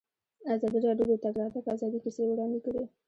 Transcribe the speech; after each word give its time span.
ازادي 0.53 0.79
راډیو 0.85 1.05
د 1.07 1.11
د 1.17 1.21
تګ 1.23 1.35
راتګ 1.41 1.65
ازادي 1.73 1.99
کیسې 2.03 2.23
وړاندې 2.27 2.59
کړي. 2.65 2.83